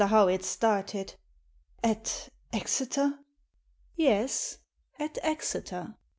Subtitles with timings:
[0.03, 1.13] Howitt started.
[1.83, 3.19] "At Exeter?"
[3.95, 4.57] "Yes;
[4.97, 5.95] at Exeter."